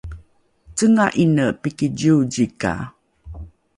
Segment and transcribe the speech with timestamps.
[0.77, 2.71] Cenga'ine piki ziwzika!